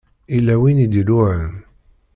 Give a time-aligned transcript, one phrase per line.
[0.33, 1.53] Yella win i d-iluɛan.